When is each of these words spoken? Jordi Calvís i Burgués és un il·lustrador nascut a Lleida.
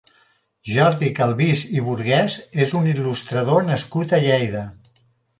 Jordi 0.67 1.09
Calvís 1.17 1.59
i 1.79 1.83
Burgués 1.89 2.37
és 2.65 2.73
un 2.79 2.87
il·lustrador 2.93 3.67
nascut 3.67 4.15
a 4.17 4.21
Lleida. 4.23 4.65